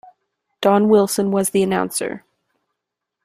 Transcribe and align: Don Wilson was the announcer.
Don 0.61 0.89
Wilson 0.89 1.29
was 1.29 1.51
the 1.51 1.61
announcer. 1.61 2.25